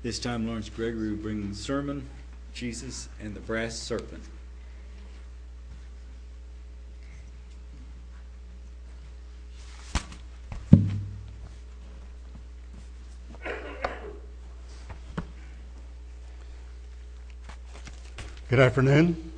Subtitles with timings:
[0.00, 2.06] This time Lawrence Gregory will bring the sermon,
[2.54, 4.22] Jesus and the Brass Serpent.
[18.48, 19.32] Good afternoon.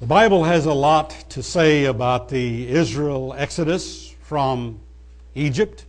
[0.00, 4.80] The Bible has a lot to say about the Israel exodus from
[5.34, 5.86] Egypt.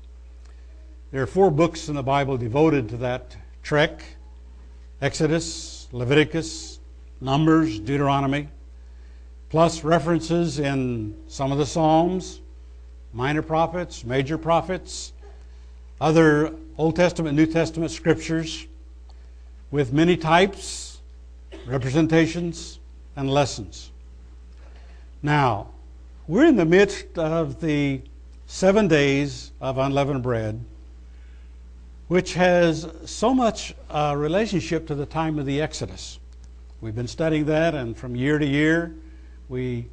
[1.13, 4.03] There are four books in the Bible devoted to that trek
[4.99, 6.79] Exodus, Leviticus,
[7.21, 8.49] Numbers, Deuteronomy,
[9.51, 12.41] plus references in some of the Psalms,
[13.13, 15.13] minor prophets, major prophets,
[16.01, 18.65] other Old Testament, New Testament scriptures
[19.69, 20.99] with many types,
[21.67, 22.79] representations,
[23.15, 23.91] and lessons.
[25.21, 25.67] Now,
[26.27, 28.01] we're in the midst of the
[28.47, 30.59] seven days of unleavened bread
[32.07, 36.19] which has so much uh, relationship to the time of the Exodus.
[36.81, 38.93] We've been studying that, and from year to year,
[39.47, 39.87] we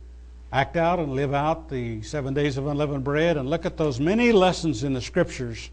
[0.53, 4.01] act out and live out the seven days of unleavened bread and look at those
[4.01, 5.71] many lessons in the scriptures,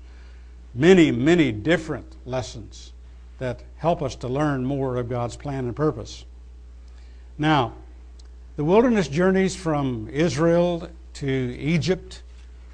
[0.76, 2.94] many, many different lessons
[3.40, 6.24] that help us to learn more of God's plan and purpose.
[7.40, 7.74] Now,
[8.56, 12.22] the wilderness journeys from Israel to Egypt,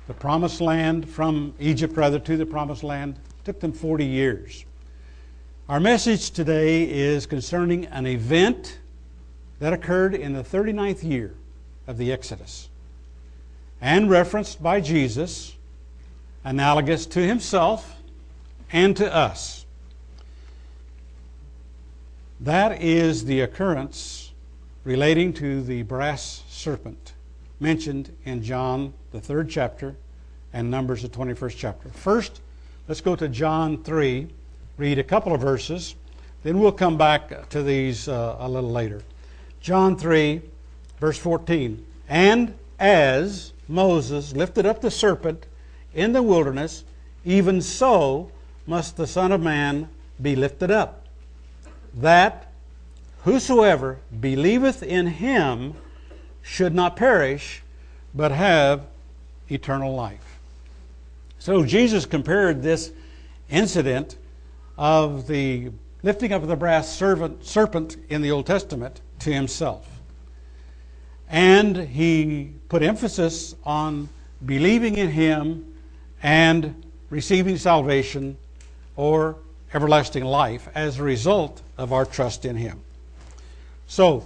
[0.07, 4.63] the promised land, from Egypt rather to the promised land, it took them 40 years.
[5.67, 8.79] Our message today is concerning an event
[9.59, 11.33] that occurred in the 39th year
[11.85, 12.69] of the Exodus
[13.81, 15.57] and referenced by Jesus,
[16.45, 17.97] analogous to himself
[18.71, 19.65] and to us.
[22.39, 24.31] That is the occurrence
[24.85, 27.11] relating to the brass serpent
[27.59, 29.97] mentioned in John, the third chapter,
[30.53, 31.89] and Numbers, the 21st chapter.
[31.89, 32.39] First,
[32.87, 34.27] Let's go to John 3,
[34.77, 35.95] read a couple of verses,
[36.43, 39.01] then we'll come back to these uh, a little later.
[39.61, 40.41] John 3,
[40.99, 41.83] verse 14.
[42.09, 45.47] And as Moses lifted up the serpent
[45.93, 46.83] in the wilderness,
[47.23, 48.29] even so
[48.67, 49.87] must the Son of Man
[50.21, 51.05] be lifted up,
[51.95, 52.51] that
[53.23, 55.73] whosoever believeth in him
[56.41, 57.63] should not perish,
[58.13, 58.87] but have
[59.49, 60.32] eternal life.
[61.43, 62.93] So Jesus compared this
[63.49, 64.17] incident
[64.77, 65.71] of the
[66.01, 69.85] lifting up of the brass serpent in the Old Testament to himself.
[71.29, 74.07] And he put emphasis on
[74.45, 75.65] believing in him
[76.23, 78.37] and receiving salvation
[78.95, 79.35] or
[79.73, 82.79] everlasting life as a result of our trust in him.
[83.85, 84.23] So,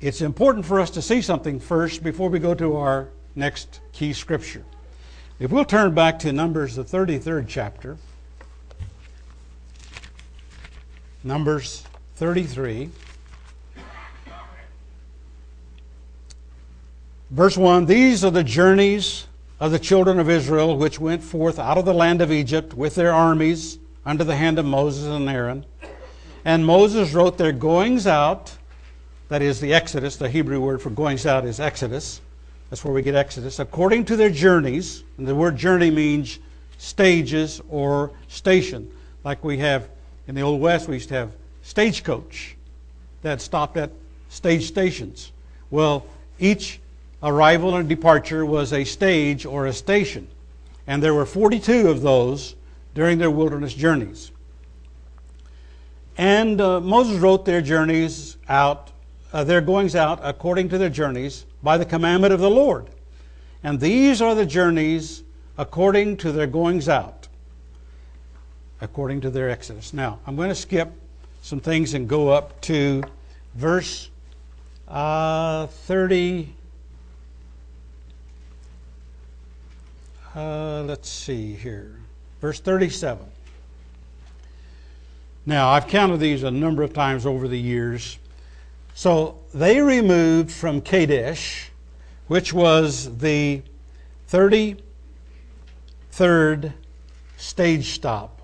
[0.00, 4.14] it's important for us to see something first before we go to our next key
[4.14, 4.64] scripture.
[5.38, 7.98] If we'll turn back to Numbers, the 33rd chapter,
[11.22, 12.88] Numbers 33,
[17.30, 19.26] verse 1 These are the journeys
[19.60, 22.94] of the children of Israel which went forth out of the land of Egypt with
[22.94, 25.66] their armies under the hand of Moses and Aaron.
[26.46, 28.56] And Moses wrote their goings out,
[29.28, 32.22] that is the Exodus, the Hebrew word for goings out is Exodus
[32.70, 33.58] that's where we get Exodus.
[33.58, 36.38] According to their journeys, and the word journey means
[36.78, 38.90] stages or station.
[39.24, 39.88] Like we have
[40.26, 41.32] in the Old West, we used to have
[41.62, 42.56] stagecoach
[43.22, 43.90] that stopped at
[44.28, 45.32] stage stations.
[45.70, 46.06] Well,
[46.38, 46.80] each
[47.22, 50.26] arrival and departure was a stage or a station.
[50.88, 52.56] And there were 42 of those
[52.94, 54.32] during their wilderness journeys.
[56.18, 58.90] And uh, Moses wrote their journeys out
[59.32, 62.86] uh, their goings out according to their journeys by the commandment of the Lord.
[63.62, 65.22] And these are the journeys
[65.58, 67.28] according to their goings out,
[68.80, 69.92] according to their exodus.
[69.92, 70.92] Now, I'm going to skip
[71.42, 73.02] some things and go up to
[73.54, 74.10] verse
[74.86, 76.54] uh, 30.
[80.34, 81.96] Uh, let's see here.
[82.40, 83.18] Verse 37.
[85.46, 88.18] Now, I've counted these a number of times over the years.
[88.96, 91.68] So they removed from Kadesh,
[92.28, 93.60] which was the
[94.30, 96.72] 33rd
[97.36, 98.40] stage stop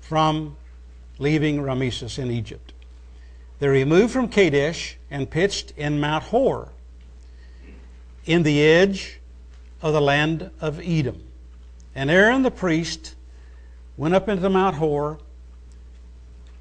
[0.00, 0.56] from
[1.18, 2.72] leaving Rameses in Egypt.
[3.58, 6.70] They removed from Kadesh and pitched in Mount Hor,
[8.24, 9.18] in the edge
[9.82, 11.24] of the land of Edom.
[11.96, 13.16] And Aaron the priest
[13.96, 15.18] went up into Mount Hor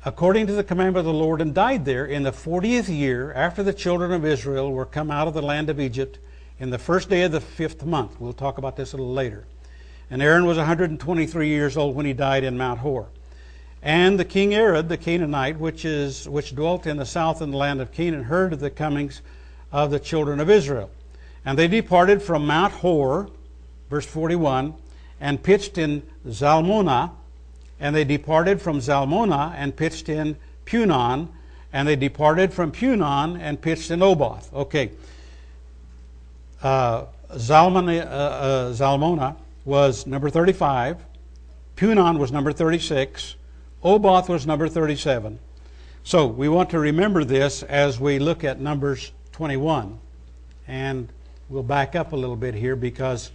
[0.07, 3.62] according to the commandment of the Lord, and died there in the fortieth year after
[3.62, 6.18] the children of Israel were come out of the land of Egypt
[6.62, 8.15] in the first day of the fifth month.
[8.18, 9.45] We'll talk about this a little later.
[10.09, 13.09] And Aaron was 123 years old when he died in Mount Hor.
[13.81, 17.57] And the king Arad, the Canaanite, which, is, which dwelt in the south in the
[17.57, 19.21] land of Canaan, heard of the comings
[19.74, 20.89] of the children of Israel.
[21.44, 23.30] And they departed from Mount Hor,
[23.89, 24.74] verse 41,
[25.19, 27.12] and pitched in Zalmonah,
[27.80, 30.36] and they departed from Zalmonah and pitched in
[30.66, 31.30] Punon.
[31.74, 34.52] And they departed from Punon and pitched in Oboth.
[34.54, 34.92] Okay.
[36.64, 39.36] Uh, Zalmonah, uh, uh, Zalmonah
[39.66, 41.06] was number 35.
[41.76, 43.36] Punon was number 36.
[43.84, 45.38] Oboth was number 37.
[46.04, 50.00] So we want to remember this as we look at Numbers 21.
[50.68, 51.10] And
[51.50, 53.32] we'll back up a little bit here because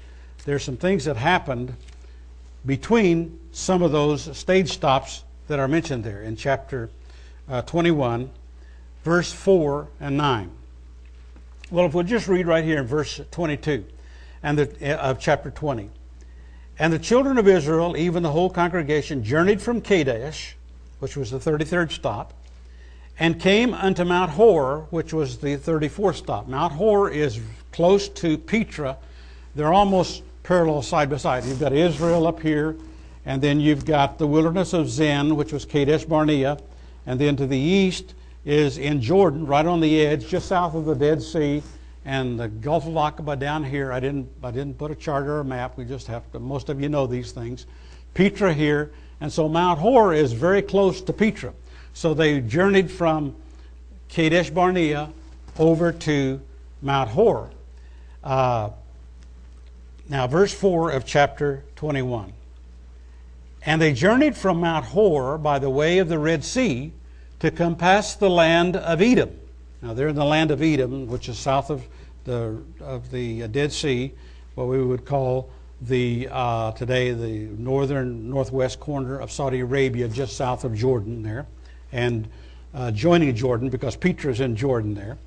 [0.47, 1.75] there's some things that happened
[2.67, 6.91] between some of those stage stops that are mentioned there in chapter
[7.49, 8.31] uh, 21,
[9.05, 10.51] verse 4 and 9.
[11.71, 13.85] Well, if we'll just read right here in verse 22
[14.43, 15.91] and the, uh, of chapter 20.
[16.79, 20.57] And the children of Israel, even the whole congregation, journeyed from Kadesh,
[21.01, 22.33] which was the 33rd stop,
[23.19, 26.49] and came unto Mount Hor, which was the 34th stop.
[26.49, 27.41] Mount Hor is
[27.73, 28.97] close to Petra.
[29.55, 31.45] They're almost parallel side by side.
[31.45, 32.77] You've got Israel up here,
[33.25, 36.59] and then you've got the wilderness of Zin, which was Kadesh Barnea,
[37.07, 40.85] and then to the east is in Jordan, right on the edge, just south of
[40.85, 41.63] the Dead Sea,
[42.05, 43.93] and the Gulf of Aqaba down here.
[43.93, 45.77] I didn't, I didn't put a chart or a map.
[45.77, 46.41] We just have to.
[46.41, 47.67] Most of you know these things.
[48.15, 48.91] Petra here,
[49.21, 51.53] and so Mount Hor is very close to Petra.
[51.95, 53.37] So they journeyed from
[54.09, 55.13] Kadesh Barnea
[55.59, 56.41] over to
[56.83, 57.49] Mount Hor.
[58.25, 58.71] Uh,
[60.09, 62.33] now, verse 4 of chapter 21.
[63.65, 66.93] And they journeyed from Mount Hor by the way of the Red Sea
[67.39, 69.31] to come past the land of Edom.
[69.81, 71.87] Now, they're in the land of Edom, which is south of
[72.25, 74.13] the, of the Dead Sea,
[74.55, 75.51] what we would call
[75.81, 81.47] the, uh, today the northern, northwest corner of Saudi Arabia, just south of Jordan there,
[81.91, 82.29] and
[82.75, 85.19] uh, joining Jordan because Petra is in Jordan there.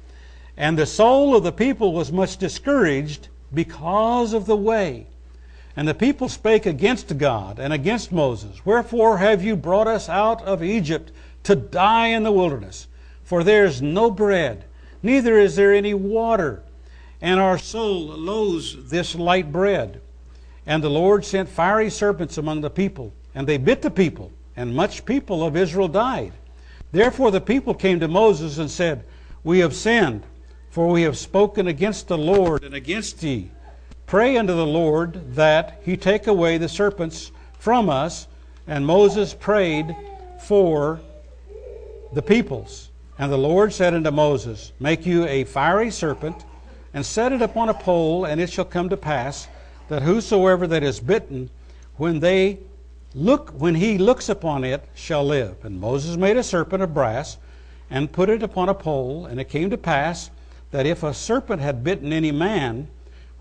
[0.57, 5.07] And the soul of the people was much discouraged because of the way.
[5.75, 10.41] And the people spake against God and against Moses, Wherefore have you brought us out
[10.43, 11.11] of Egypt
[11.43, 12.87] to die in the wilderness?
[13.23, 14.65] For there is no bread,
[15.03, 16.63] neither is there any water,
[17.21, 20.01] and our soul loathes this light bread.
[20.65, 24.73] And the Lord sent fiery serpents among the people, and they bit the people, and
[24.75, 26.31] much people of Israel died.
[26.93, 29.03] Therefore the people came to Moses and said,
[29.43, 30.23] We have sinned
[30.75, 33.49] for we have spoken against the Lord and against thee.
[34.07, 38.27] Pray unto the Lord that he take away the serpents from us.
[38.67, 39.95] And Moses prayed
[40.47, 40.99] for
[42.11, 42.89] the peoples.
[43.17, 46.43] And the Lord said unto Moses, Make you a fiery serpent,
[46.93, 49.47] and set it upon a pole, and it shall come to pass
[49.87, 51.49] that whosoever that is bitten,
[51.95, 52.59] when they
[53.13, 55.55] look when he looks upon it, shall live.
[55.63, 57.37] And Moses made a serpent of brass,
[57.89, 60.31] and put it upon a pole, and it came to pass
[60.75, 62.89] that if a serpent had bitten any man,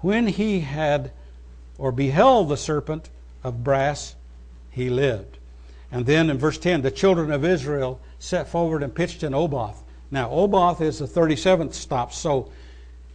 [0.03, 1.11] when he had
[1.79, 3.11] or beheld the serpent
[3.43, 4.15] of brass,
[4.71, 5.39] he lived.
[5.91, 9.83] And then in verse 10, the children of Israel set forward and pitched in Oboth.
[10.13, 12.13] Now, Oboth is the 37th stop.
[12.13, 12.53] So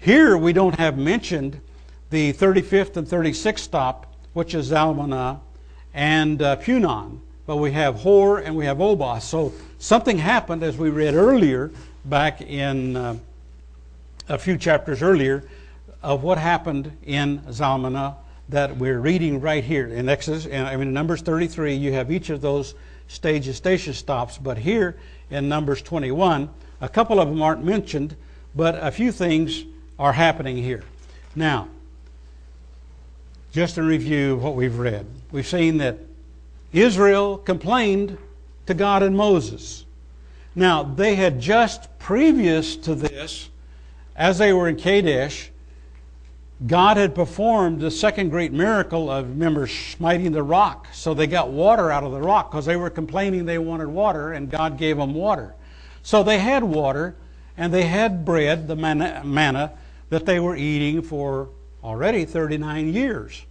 [0.02, 1.62] here we don't have mentioned
[2.10, 5.40] the 35th and 36th stop, which is Zalmonah
[5.94, 7.20] and uh, Punon.
[7.46, 9.22] But we have Hor and we have Oboth.
[9.22, 11.72] So something happened, as we read earlier
[12.04, 12.98] back in.
[12.98, 13.16] Uh,
[14.30, 15.44] a few chapters earlier
[16.04, 18.16] of what happened in Zalmonah
[18.48, 21.74] that we're reading right here in Exodus, and I mean Numbers 33.
[21.76, 22.76] You have each of those
[23.08, 24.98] stages, station stops, but here
[25.32, 26.48] in Numbers 21,
[26.82, 28.16] a couple of them aren't mentioned,
[28.56, 29.64] but a few things
[29.98, 30.84] are happening here.
[31.36, 31.68] Now,
[33.52, 35.98] just in review of what we've read, we've seen that
[36.72, 38.18] Israel complained
[38.68, 39.86] to God and Moses.
[40.56, 43.49] Now, they had just previous to this
[44.20, 45.50] as they were in Kadesh,
[46.68, 50.90] God had performed the second great miracle of, remember, smiting the rock.
[50.92, 54.34] So they got water out of the rock because they were complaining they wanted water,
[54.34, 55.56] and God gave them water.
[56.04, 57.16] So they had water,
[57.56, 59.72] and they had bread, the manna, manna
[60.10, 61.48] that they were eating for
[61.82, 63.46] already 39 years.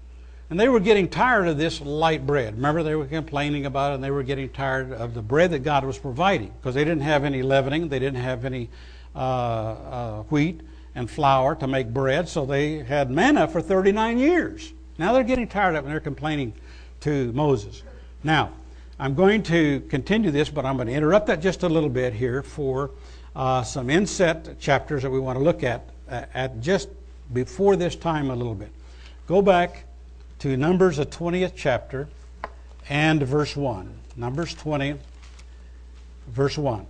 [0.51, 2.57] And they were getting tired of this light bread.
[2.57, 5.61] Remember, they were complaining about it, and they were getting tired of the bread that
[5.61, 8.69] God was providing because they didn't have any leavening, they didn't have any
[9.15, 10.61] uh, uh, wheat
[10.95, 14.73] and flour to make bread, so they had manna for 39 years.
[14.99, 16.53] Now they're getting tired of it and they're complaining
[17.01, 17.83] to Moses.
[18.23, 18.51] Now,
[18.99, 22.13] I'm going to continue this, but I'm going to interrupt that just a little bit
[22.13, 22.91] here for
[23.35, 26.89] uh, some inset chapters that we want to look at uh, at just
[27.33, 28.71] before this time a little bit.
[29.27, 29.85] Go back
[30.41, 32.09] to Numbers, the 20th chapter,
[32.89, 33.93] and verse 1.
[34.17, 34.95] Numbers 20,
[36.29, 36.87] verse 1.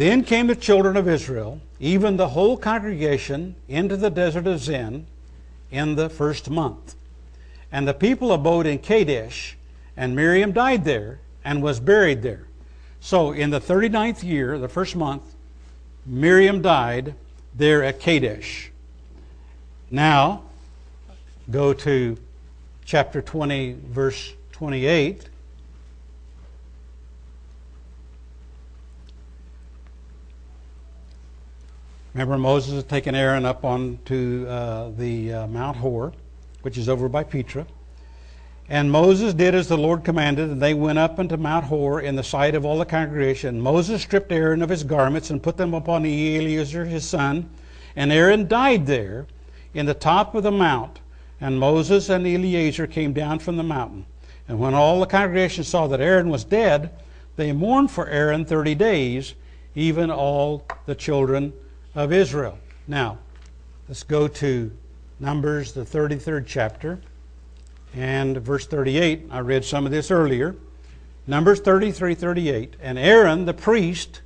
[0.00, 5.06] Then came the children of Israel, even the whole congregation, into the desert of Zin
[5.70, 6.94] in the first month.
[7.70, 9.58] And the people abode in Kadesh,
[9.98, 12.44] and Miriam died there and was buried there.
[13.00, 15.34] So in the 39th year, the first month,
[16.06, 17.12] Miriam died
[17.54, 18.72] there at Kadesh.
[19.90, 20.44] Now,
[21.50, 22.16] go to
[22.86, 25.28] chapter 20, verse 28.
[32.12, 36.12] Remember, Moses had taken Aaron up onto uh, the uh, Mount Hor,
[36.62, 37.64] which is over by Petra.
[38.68, 42.16] And Moses did as the Lord commanded, and they went up unto Mount Hor in
[42.16, 43.60] the sight of all the congregation.
[43.60, 47.48] Moses stripped Aaron of his garments and put them upon Eleazar his son.
[47.94, 49.26] And Aaron died there
[49.74, 50.98] in the top of the mount.
[51.40, 54.04] And Moses and Eleazar came down from the mountain.
[54.48, 56.90] And when all the congregation saw that Aaron was dead,
[57.36, 59.34] they mourned for Aaron thirty days,
[59.76, 61.52] even all the children
[61.94, 62.58] of Israel.
[62.86, 63.18] Now,
[63.88, 64.70] let's go to
[65.18, 66.98] Numbers, the 33rd chapter,
[67.94, 69.26] and verse 38.
[69.30, 70.56] I read some of this earlier.
[71.26, 72.74] Numbers 33 38.
[72.80, 74.22] And Aaron the priest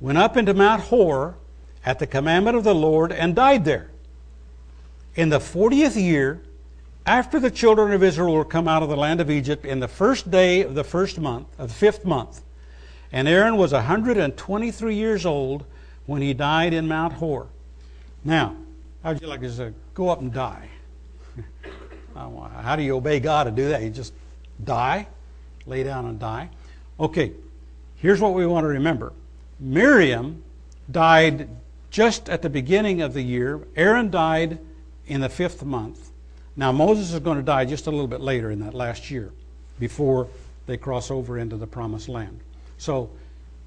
[0.00, 1.36] went up into Mount Hor
[1.84, 3.90] at the commandment of the Lord and died there.
[5.16, 6.42] In the 40th year,
[7.06, 9.88] after the children of Israel were come out of the land of Egypt, in the
[9.88, 12.42] first day of the first month, of the fifth month,
[13.10, 15.64] and Aaron was 123 years old
[16.10, 17.46] when he died in Mount Hor.
[18.24, 18.56] Now,
[19.04, 20.68] how would you like to go up and die?
[22.16, 23.80] how do you obey God to do that?
[23.80, 24.12] You just
[24.64, 25.06] die,
[25.66, 26.48] lay down and die.
[26.98, 27.30] Okay,
[27.94, 29.12] here's what we want to remember
[29.60, 30.42] Miriam
[30.90, 31.48] died
[31.92, 34.58] just at the beginning of the year, Aaron died
[35.06, 36.10] in the fifth month.
[36.56, 39.30] Now, Moses is going to die just a little bit later in that last year
[39.78, 40.26] before
[40.66, 42.40] they cross over into the promised land.
[42.78, 43.10] So,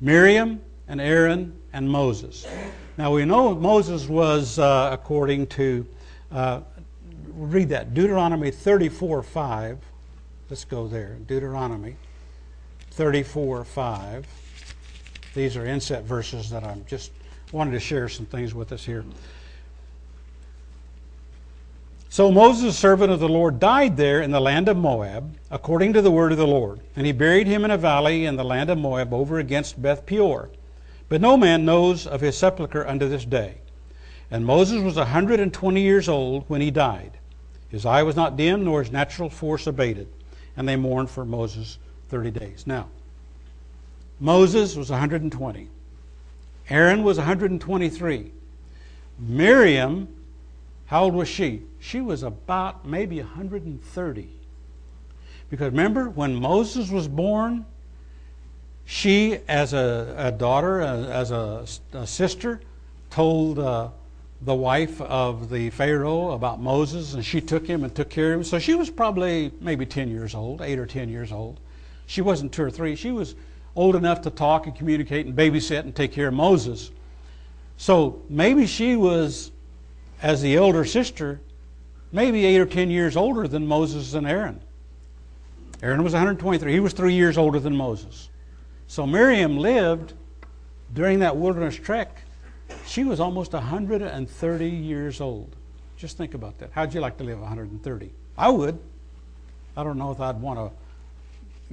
[0.01, 0.59] Miriam
[0.89, 2.45] and Aaron and Moses.
[2.97, 5.85] Now we know Moses was, uh, according to,
[6.31, 6.61] uh,
[7.29, 9.77] read that, Deuteronomy 34 5.
[10.49, 11.17] Let's go there.
[11.27, 11.95] Deuteronomy
[12.91, 14.25] 34 5.
[15.33, 17.11] These are inset verses that I'm just
[17.51, 19.03] wanted to share some things with us here.
[22.09, 26.01] So Moses, servant of the Lord, died there in the land of Moab, according to
[26.03, 26.79] the word of the Lord.
[26.95, 30.05] And he buried him in a valley in the land of Moab over against Beth
[30.05, 30.51] Peor.
[31.09, 33.55] But no man knows of his sepulchre unto this day.
[34.31, 37.17] And Moses was a hundred and twenty years old when he died.
[37.69, 40.07] His eye was not dim, nor his natural force abated.
[40.55, 41.77] And they mourned for Moses
[42.09, 42.67] 30 days.
[42.67, 42.87] Now,
[44.19, 45.67] Moses was 120.
[46.69, 48.31] Aaron was 123.
[49.19, 50.07] Miriam,
[50.85, 51.63] how old was she?
[51.79, 54.29] She was about maybe 130.
[55.49, 57.65] Because remember, when Moses was born,
[58.85, 62.59] she, as a, a daughter, uh, as a, a sister,
[63.09, 63.89] told uh,
[64.41, 68.39] the wife of the Pharaoh about Moses, and she took him and took care of
[68.39, 68.43] him.
[68.43, 71.59] So she was probably maybe 10 years old, 8 or 10 years old.
[72.07, 72.95] She wasn't two or three.
[72.95, 73.35] She was
[73.75, 76.91] old enough to talk and communicate and babysit and take care of Moses.
[77.77, 79.51] So maybe she was,
[80.21, 81.39] as the elder sister,
[82.11, 84.59] maybe 8 or 10 years older than Moses and Aaron.
[85.81, 86.71] Aaron was 123.
[86.71, 88.29] He was three years older than Moses.
[88.87, 90.13] So Miriam lived
[90.93, 92.21] during that wilderness trek.
[92.85, 95.55] She was almost 130 years old.
[95.97, 96.69] Just think about that.
[96.73, 98.11] How'd you like to live 130?
[98.37, 98.77] I would.
[99.77, 100.71] I don't know if I'd want to,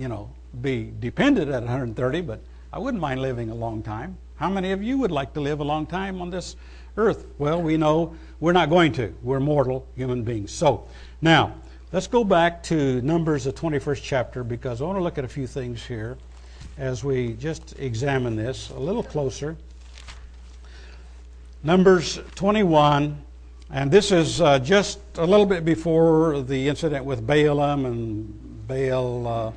[0.00, 0.30] you know,
[0.62, 2.40] be dependent at 130, but
[2.72, 4.16] I wouldn't mind living a long time.
[4.36, 6.56] How many of you would like to live a long time on this
[6.96, 7.26] earth?
[7.38, 9.14] Well, we know we're not going to.
[9.22, 10.50] We're mortal human beings.
[10.52, 10.86] So,
[11.20, 11.54] now,
[11.92, 15.28] let's go back to Numbers, the 21st chapter, because I want to look at a
[15.28, 16.16] few things here
[16.78, 19.56] as we just examine this a little closer.
[21.62, 23.22] Numbers 21,
[23.70, 29.26] and this is uh, just a little bit before the incident with Balaam and Baal
[29.26, 29.52] uh,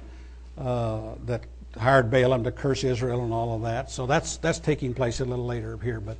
[0.61, 1.43] uh, that
[1.77, 3.89] hired Balaam to curse Israel and all of that.
[3.89, 5.99] So that's, that's taking place a little later here.
[6.01, 6.17] But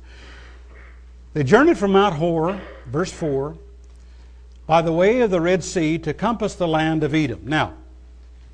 [1.34, 3.56] they journeyed from Mount Hor, verse 4,
[4.66, 7.42] by the way of the Red Sea to compass the land of Edom.
[7.44, 7.74] Now,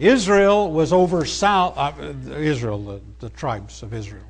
[0.01, 1.93] Israel was over south, uh,
[2.33, 4.25] Israel, the, the tribes of Israel.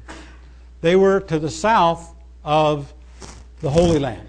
[0.81, 2.13] They were to the south
[2.43, 2.93] of
[3.61, 4.27] the Holy Land.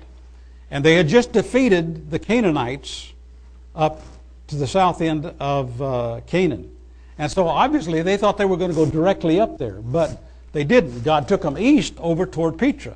[0.70, 3.12] And they had just defeated the Canaanites
[3.76, 4.02] up
[4.48, 6.72] to the south end of uh, Canaan.
[7.18, 10.22] And so obviously they thought they were going to go directly up there, but
[10.54, 11.02] they didn't.
[11.04, 12.96] God took them east over toward Petra.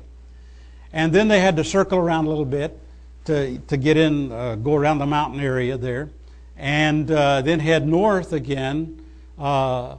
[0.92, 2.78] And then they had to circle around a little bit
[3.24, 6.10] to, to get in, uh, go around the mountain area there
[6.56, 9.00] and uh, then head north again
[9.38, 9.96] uh,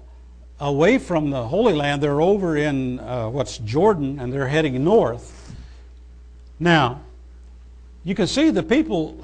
[0.60, 2.02] away from the Holy Land.
[2.02, 5.54] They're over in uh, what's Jordan, and they're heading north.
[6.60, 7.02] Now,
[8.04, 9.24] you can see the people,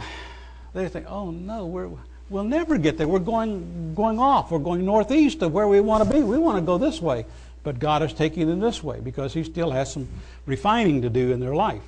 [0.74, 1.88] they think, oh no, we
[2.30, 3.08] will never get there.
[3.08, 4.52] We're going, going off.
[4.52, 6.22] We're going northeast of where we want to be.
[6.22, 7.25] We want to go this way.
[7.63, 10.08] But God is taking them this way because He still has some
[10.46, 11.84] refining to do in their life.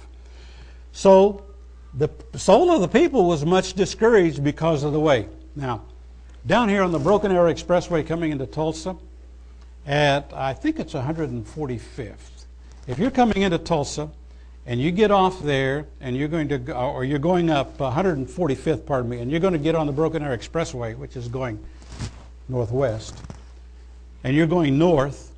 [0.93, 1.43] So
[1.97, 5.27] the soul of the people was much discouraged because of the way.
[5.55, 5.83] Now,
[6.45, 8.97] down here on the Broken Arrow Expressway coming into Tulsa,
[9.87, 12.45] at I think it's 145th.
[12.87, 14.09] If you're coming into Tulsa
[14.65, 18.85] and you get off there and you're going to, go, or you're going up 145th,
[18.85, 21.63] pardon me, and you're going to get on the Broken Arrow Expressway, which is going
[22.49, 23.17] northwest,
[24.23, 25.34] and you're going north,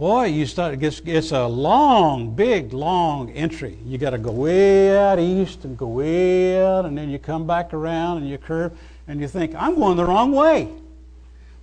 [0.00, 0.82] boy, you start.
[0.82, 3.76] it's a long, big, long entry.
[3.84, 7.46] You got to go way out east and go way out, and then you come
[7.46, 8.76] back around and you curve,
[9.06, 10.70] and you think, I'm going the wrong way.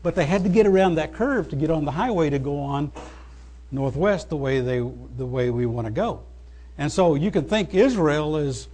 [0.04, 2.60] But they had to get around that curve to get on the highway to go
[2.60, 2.92] on
[3.72, 4.78] northwest the way they
[5.18, 6.22] the way we want to go.
[6.78, 8.68] And so you can think Israel is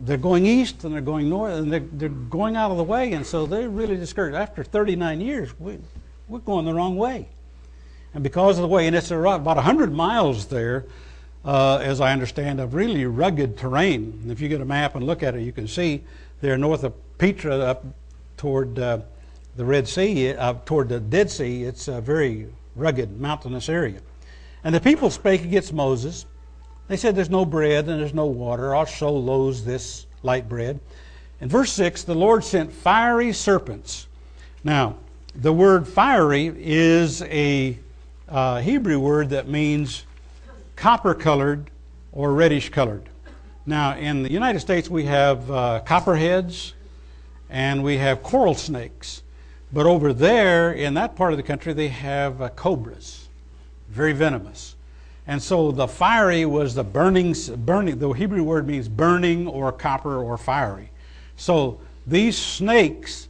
[0.00, 3.12] they're going east and they're going north and they're, they're going out of the way,
[3.12, 4.34] and so they're really discouraged.
[4.36, 5.78] After 39 years, we,
[6.26, 7.28] we're going the wrong way.
[8.12, 10.84] And because of the way, and it's about 100 miles there,
[11.44, 14.18] uh, as I understand, of really rugged terrain.
[14.22, 16.02] And if you get a map and look at it, you can see
[16.40, 17.84] there north of Petra up
[18.36, 18.98] toward uh,
[19.56, 24.00] the Red Sea, uh, toward the Dead Sea, it's a very rugged, mountainous area.
[24.64, 26.26] And the people spake against Moses.
[26.88, 28.74] They said, There's no bread and there's no water.
[28.74, 30.80] Our soul loathes this light bread.
[31.40, 34.08] In verse 6, the Lord sent fiery serpents.
[34.64, 34.96] Now,
[35.34, 37.78] the word fiery is a
[38.30, 40.04] uh, Hebrew word that means
[40.76, 41.68] copper colored
[42.12, 43.08] or reddish colored.
[43.66, 46.74] Now, in the United States, we have uh, copperheads
[47.50, 49.22] and we have coral snakes.
[49.72, 53.28] But over there, in that part of the country, they have uh, cobras,
[53.88, 54.76] very venomous.
[55.26, 60.16] And so the fiery was the burning, burning, the Hebrew word means burning or copper
[60.22, 60.90] or fiery.
[61.36, 63.28] So these snakes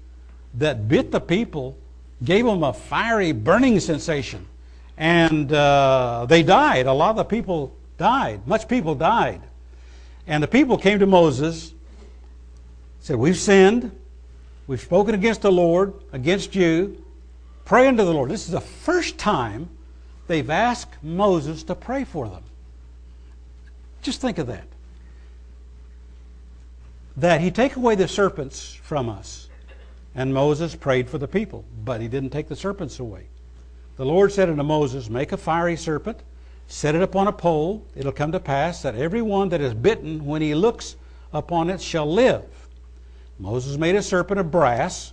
[0.54, 1.76] that bit the people
[2.24, 4.46] gave them a fiery burning sensation.
[5.00, 6.84] And uh, they died.
[6.84, 8.46] A lot of the people died.
[8.46, 9.40] Much people died.
[10.26, 11.72] And the people came to Moses,
[13.00, 13.98] said, We've sinned.
[14.66, 17.02] We've spoken against the Lord, against you.
[17.64, 18.30] Pray unto the Lord.
[18.30, 19.70] This is the first time
[20.26, 22.42] they've asked Moses to pray for them.
[24.02, 24.68] Just think of that.
[27.16, 29.48] That he take away the serpents from us.
[30.14, 33.24] And Moses prayed for the people, but he didn't take the serpents away.
[34.00, 36.20] The Lord said unto Moses, Make a fiery serpent,
[36.68, 37.84] set it upon a pole.
[37.94, 40.96] It'll come to pass that every one that is bitten, when he looks
[41.34, 42.42] upon it, shall live.
[43.38, 45.12] Moses made a serpent of brass,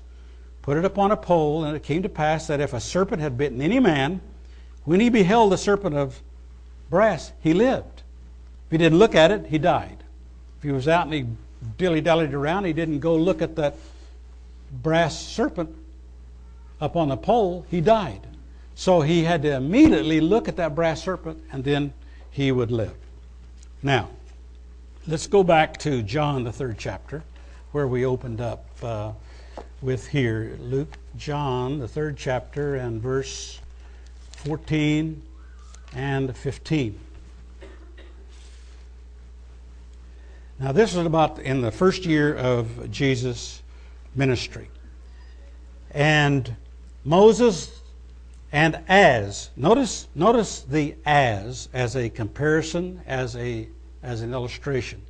[0.61, 3.37] put it upon a pole, and it came to pass that if a serpent had
[3.37, 4.21] bitten any man,
[4.85, 6.21] when he beheld the serpent of
[6.89, 8.03] brass, he lived.
[8.67, 10.01] If he didn't look at it, he died.
[10.59, 11.25] If he was out and he
[11.77, 13.75] dilly dallied around, he didn't go look at that
[14.81, 15.75] brass serpent
[16.79, 18.25] up on the pole, he died.
[18.79, 21.93] So he had to immediately look at that brass serpent and then
[22.29, 22.93] he would live.
[23.81, 24.07] Now,
[25.07, 27.23] let's go back to John, the third chapter,
[27.71, 29.13] where we opened up uh,
[29.81, 30.55] with here.
[30.61, 33.59] Luke, John, the third chapter, and verse
[34.45, 35.23] 14
[35.95, 36.99] and 15.
[40.59, 43.63] Now, this is about in the first year of Jesus'
[44.15, 44.69] ministry.
[45.95, 46.55] And
[47.03, 47.76] Moses,
[48.51, 49.49] and as.
[49.55, 53.67] Notice, notice the as as a comparison, as, a,
[54.03, 55.01] as an illustration.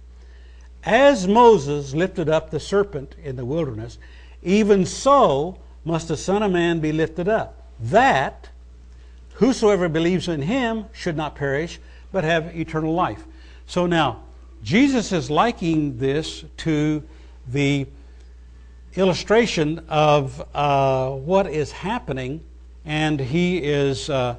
[0.83, 3.97] As Moses lifted up the serpent in the wilderness,
[4.41, 8.49] even so must the Son of Man be lifted up, that
[9.35, 11.79] whosoever believes in him should not perish,
[12.11, 13.23] but have eternal life.
[13.67, 14.23] So now,
[14.63, 17.03] Jesus is likening this to
[17.47, 17.85] the
[18.95, 22.41] illustration of uh, what is happening
[22.87, 24.37] and he is uh,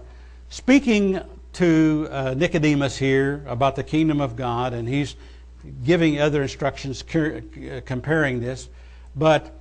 [0.49, 1.21] speaking
[1.53, 5.17] to uh, Nicodemus here about the kingdom of God, and he's
[5.85, 7.43] giving other instructions uh,
[7.85, 8.71] comparing this.
[9.15, 9.53] But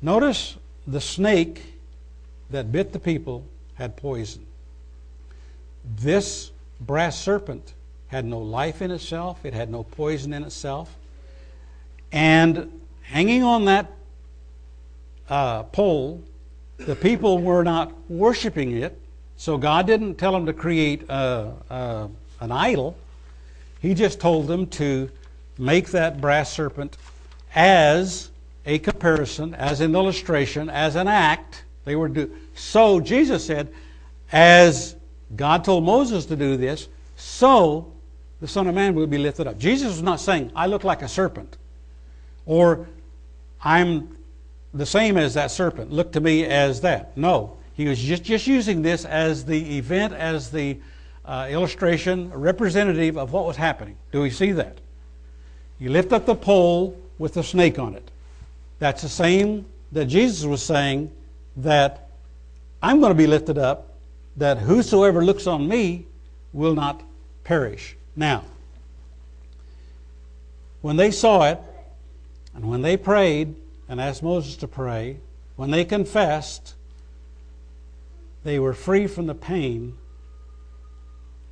[0.00, 1.74] notice the snake
[2.50, 4.46] that bit the people had poison.
[5.96, 7.74] This brass serpent
[8.08, 10.96] had no life in itself, it had no poison in itself.
[12.12, 13.90] And hanging on that
[15.28, 16.22] uh, pole
[16.86, 18.98] the people were not worshiping it,
[19.36, 22.08] so God didn't tell them to create a, a,
[22.40, 22.96] an idol.
[23.82, 25.10] He just told them to
[25.58, 26.96] make that brass serpent
[27.54, 28.30] as
[28.64, 31.64] a comparison, as an illustration, as an act.
[31.84, 33.68] They were do- so Jesus said,
[34.32, 34.96] as
[35.36, 37.92] God told Moses to do this, so
[38.40, 39.58] the Son of Man will be lifted up.
[39.58, 41.58] Jesus was not saying, I look like a serpent,
[42.46, 42.88] or
[43.62, 44.16] I'm
[44.74, 45.90] the same as that serpent.
[45.92, 47.16] Look to me as that.
[47.16, 50.78] No, he was just, just using this as the event, as the
[51.24, 53.96] uh, illustration, representative of what was happening.
[54.12, 54.78] Do we see that?
[55.78, 58.10] You lift up the pole with the snake on it.
[58.78, 61.10] That's the same that Jesus was saying
[61.56, 62.08] that
[62.82, 63.92] I'm going to be lifted up,
[64.36, 66.06] that whosoever looks on me
[66.52, 67.02] will not
[67.44, 67.96] perish.
[68.16, 68.44] Now,
[70.80, 71.60] when they saw it,
[72.54, 73.54] and when they prayed,
[73.90, 75.18] and asked Moses to pray,
[75.56, 76.74] when they confessed,
[78.44, 79.96] they were free from the pain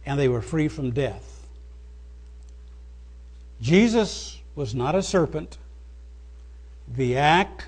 [0.07, 1.47] and they were free from death.
[3.61, 5.59] Jesus was not a serpent.
[6.95, 7.67] The act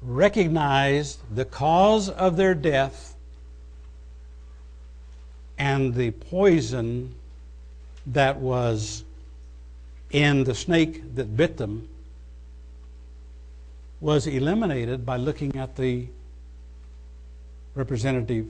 [0.00, 3.16] recognized the cause of their death
[5.58, 7.12] and the poison
[8.06, 9.02] that was
[10.12, 11.88] in the snake that bit them
[14.00, 16.06] was eliminated by looking at the
[17.74, 18.46] representative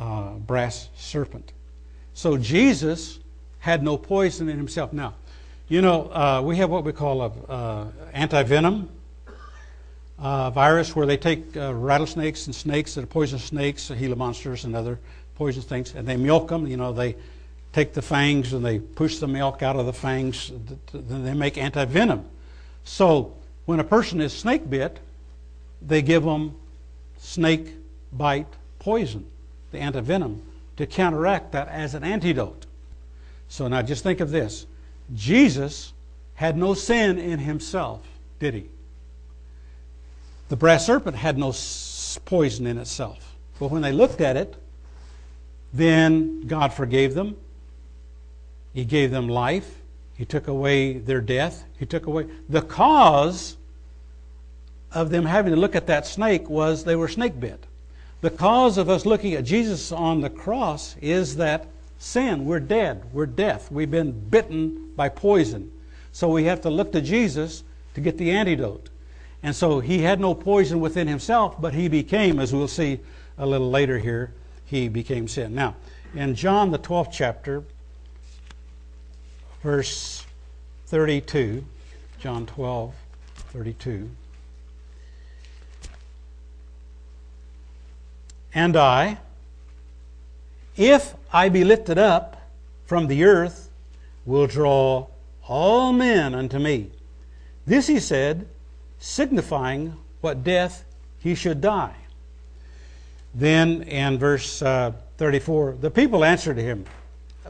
[0.00, 1.52] uh, brass serpent.
[2.14, 3.20] So Jesus
[3.60, 4.92] had no poison in himself.
[4.92, 5.14] Now,
[5.68, 8.88] you know, uh, we have what we call a uh, antivenom
[10.18, 14.64] uh, virus, where they take uh, rattlesnakes and snakes that are poisonous snakes, Gila monsters,
[14.64, 14.98] and other
[15.34, 16.66] poisonous things, and they milk them.
[16.66, 17.16] You know, they
[17.72, 20.52] take the fangs and they push the milk out of the fangs.
[20.92, 22.24] Then they make antivenom.
[22.84, 23.32] So
[23.66, 25.00] when a person is snake bit,
[25.80, 26.54] they give them
[27.18, 27.68] snake
[28.12, 28.46] bite
[28.78, 29.26] poison,
[29.72, 30.40] the antivenom,
[30.76, 32.66] to counteract that as an antidote.
[33.48, 34.66] So now just think of this
[35.14, 35.92] Jesus
[36.34, 38.00] had no sin in himself,
[38.38, 38.66] did he?
[40.48, 41.52] The brass serpent had no
[42.26, 43.36] poison in itself.
[43.58, 44.54] But when they looked at it,
[45.72, 47.36] then God forgave them.
[48.74, 49.80] He gave them life.
[50.16, 51.64] He took away their death.
[51.78, 52.26] He took away.
[52.48, 53.56] The cause
[54.92, 57.64] of them having to look at that snake was they were snake bit.
[58.20, 61.66] The cause of us looking at Jesus on the cross is that
[61.98, 62.44] sin.
[62.46, 63.02] We're dead.
[63.12, 63.70] We're death.
[63.72, 65.70] We've been bitten by poison.
[66.12, 68.88] So we have to look to Jesus to get the antidote.
[69.42, 73.00] And so he had no poison within himself, but he became, as we'll see
[73.36, 74.32] a little later here,
[74.64, 75.54] he became sin.
[75.54, 75.74] Now,
[76.14, 77.64] in John, the 12th chapter,
[79.64, 80.26] verse
[80.88, 81.64] 32,
[82.20, 82.94] John 12,
[83.54, 84.10] 32.
[88.54, 89.16] And I,
[90.76, 92.42] if I be lifted up
[92.84, 93.70] from the earth,
[94.26, 95.06] will draw
[95.48, 96.90] all men unto me.
[97.66, 98.46] This he said,
[98.98, 100.84] signifying what death
[101.20, 101.94] he should die.
[103.34, 106.84] Then in verse uh, 34, the people answered him,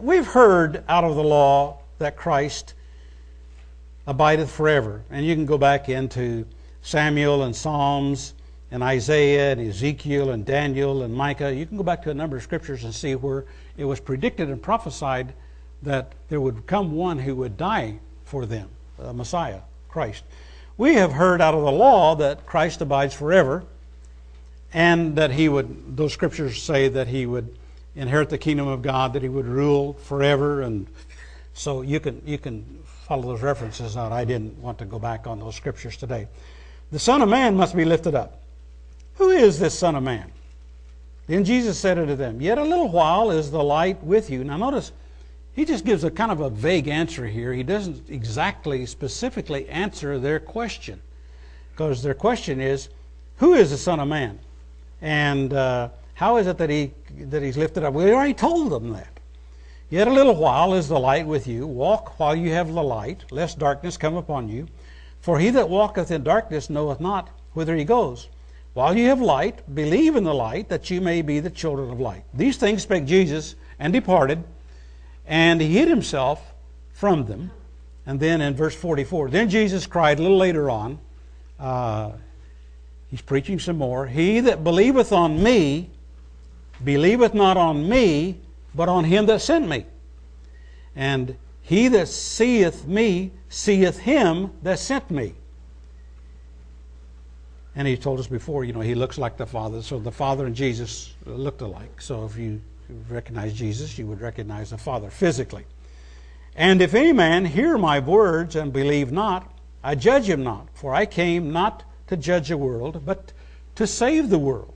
[0.01, 2.75] We've heard out of the law that Christ
[4.07, 5.03] abideth forever.
[5.11, 6.47] And you can go back into
[6.83, 8.35] Samuel and Psalms
[8.71, 11.55] and Isaiah and Ezekiel and Daniel and Micah.
[11.55, 13.45] You can go back to a number of scriptures and see where
[13.77, 15.33] it was predicted and prophesied
[15.83, 20.25] that there would come one who would die for them, the Messiah, Christ.
[20.77, 23.65] We have heard out of the law that Christ abides forever
[24.73, 27.57] and that he would, those scriptures say that he would
[27.95, 30.87] inherit the kingdom of God, that he would rule forever and
[31.55, 32.65] so you can, you can
[33.07, 34.11] follow those references out.
[34.13, 36.27] I didn't want to go back on those scriptures today.
[36.91, 38.41] The Son of Man must be lifted up.
[39.15, 40.31] Who is this Son of Man?
[41.29, 44.43] Then Jesus said unto them, Yet a little while is the light with you.
[44.43, 44.93] Now notice,
[45.55, 47.53] he just gives a kind of a vague answer here.
[47.53, 51.01] He doesn't exactly, specifically answer their question.
[51.73, 52.89] Because their question is,
[53.37, 54.41] Who is the Son of Man?
[55.01, 56.91] And uh, how is it that, he,
[57.21, 57.95] that he's lifted up?
[57.95, 59.14] We already told them that.
[59.95, 61.69] Yet a little while is the light with you.
[61.69, 64.67] Walk while you have the light, lest darkness come upon you.
[65.21, 68.27] For he that walketh in darkness knoweth not whither he goes.
[68.73, 72.01] While you have light, believe in the light, that you may be the children of
[72.01, 72.25] light.
[72.35, 74.43] These things spake Jesus and departed,
[75.29, 76.43] and he hid himself
[76.93, 77.53] from them.
[78.05, 80.99] And then in verse 44, then Jesus cried a little later on,
[81.61, 82.11] uh,
[83.13, 85.89] he's preaching some more, He that believeth on me,
[86.83, 88.41] believeth not on me,
[88.75, 89.87] but on him that sent me.
[90.97, 95.35] And he that seeth me seeth him that sent me.
[97.77, 99.83] And he told us before, you know, he looks like the Father.
[99.83, 102.01] So the Father and Jesus looked alike.
[102.01, 102.61] So if you
[103.09, 105.65] recognize Jesus, you would recognize the Father physically.
[106.55, 109.51] And if any man hear my words and believe not,
[109.83, 113.33] I judge him not, for I came not to judge the world, but
[113.75, 114.75] to save the world.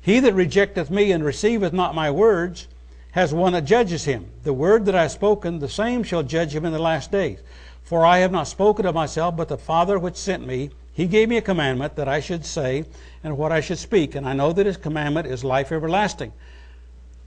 [0.00, 2.66] He that rejecteth me and receiveth not my words,
[3.12, 4.26] has one that judges him.
[4.42, 7.40] The word that I have spoken, the same shall judge him in the last days.
[7.82, 11.28] For I have not spoken of myself, but the Father which sent me, he gave
[11.28, 12.84] me a commandment that I should say
[13.22, 14.14] and what I should speak.
[14.14, 16.32] And I know that his commandment is life everlasting.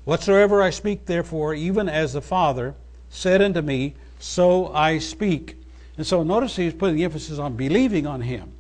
[0.06, 2.76] Whatsoever I speak, therefore, even as the Father
[3.10, 5.56] said unto me, so I speak.
[5.98, 8.52] And so notice he's putting the emphasis on believing on him.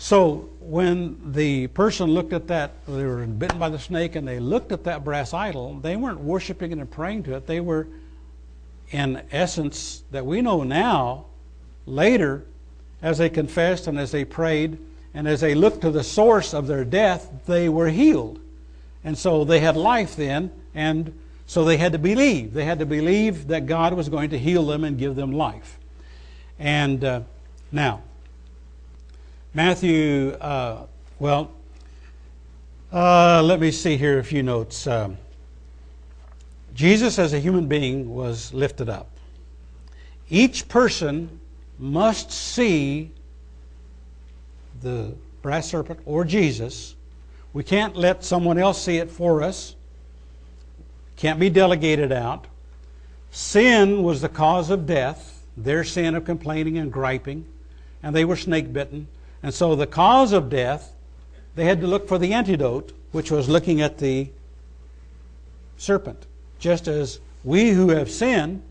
[0.00, 4.38] So when the person looked at that, they were bitten by the snake, and they
[4.38, 7.48] looked at that brass idol, they weren't worshiping it and praying to it.
[7.48, 7.88] They were,
[8.92, 11.26] in essence, that we know now,
[11.84, 12.44] later,
[13.02, 14.78] as they confessed and as they prayed
[15.14, 18.38] and as they looked to the source of their death, they were healed.
[19.02, 21.12] And so they had life then, and
[21.46, 22.52] so they had to believe.
[22.54, 25.76] They had to believe that God was going to heal them and give them life.
[26.58, 27.22] And uh,
[27.72, 28.02] now,
[29.58, 30.86] Matthew, uh,
[31.18, 31.50] well,
[32.92, 34.86] uh, let me see here a few notes.
[34.86, 35.18] Um,
[36.76, 39.08] Jesus, as a human being, was lifted up.
[40.30, 41.40] Each person
[41.76, 43.10] must see
[44.80, 46.94] the brass serpent or Jesus.
[47.52, 49.74] We can't let someone else see it for us,
[51.16, 52.46] can't be delegated out.
[53.32, 57.44] Sin was the cause of death, their sin of complaining and griping,
[58.04, 59.08] and they were snake bitten.
[59.42, 60.94] And so the cause of death,
[61.54, 64.28] they had to look for the antidote, which was looking at the
[65.76, 66.26] serpent.
[66.58, 68.62] Just as we who have sinned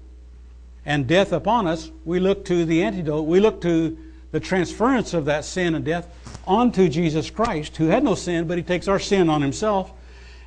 [0.86, 3.98] and death upon us, we look to the antidote, we look to
[4.32, 6.08] the transference of that sin and death
[6.46, 9.92] onto Jesus Christ, who had no sin, but he takes our sin on himself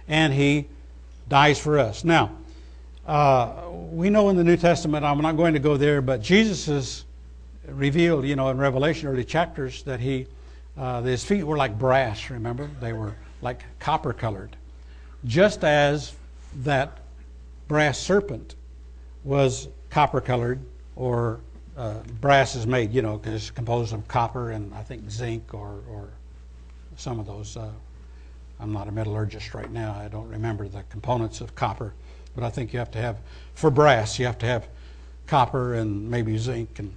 [0.07, 0.67] and he
[1.29, 2.05] dies for us.
[2.05, 2.31] Now,
[3.07, 3.53] uh,
[3.93, 7.05] we know in the New Testament, I'm not going to go there, but Jesus'
[7.67, 10.27] revealed, you know, in Revelation early chapters that he,
[10.77, 12.71] uh, his feet were like brass, remember?
[12.81, 14.57] They were like copper colored.
[15.25, 16.13] Just as
[16.63, 16.99] that
[17.69, 18.55] brass serpent
[19.25, 20.61] was copper colored
[20.97, 21.41] or
[21.77, 25.55] uh, brass is made, you know, because it's composed of copper and I think zinc
[25.55, 26.09] or, or
[26.97, 27.57] some of those.
[27.57, 27.71] Uh,
[28.59, 29.95] I'm not a metallurgist right now.
[29.99, 31.95] I don't remember the components of copper,
[32.35, 33.19] but I think you have to have,
[33.55, 34.69] for brass, you have to have
[35.27, 36.93] copper and maybe zinc and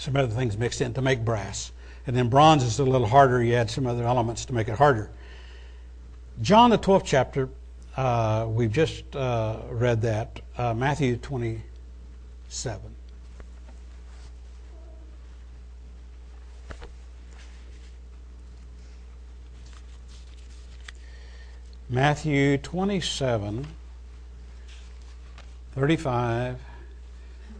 [0.00, 1.72] some other things mixed in to make brass.
[2.06, 3.42] And then bronze is a little harder.
[3.42, 5.10] You add some other elements to make it harder.
[6.40, 7.50] John, the 12th chapter,
[7.98, 10.40] uh, we've just uh, read that.
[10.56, 12.80] Uh, Matthew 27.
[21.90, 23.66] Matthew 27,
[25.74, 26.58] 35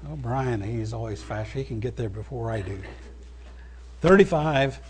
[0.09, 1.53] Oh, Brian, he's always fast.
[1.53, 2.79] He can get there before I do.
[4.01, 4.81] 35